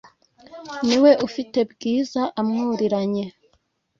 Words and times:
niwe 0.87 1.11
ufite 1.27 1.59
bwiza 1.71 2.21
amwuriranye 2.39 3.25